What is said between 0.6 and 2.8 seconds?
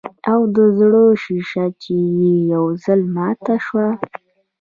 زړۀ شيشه چې ئې يو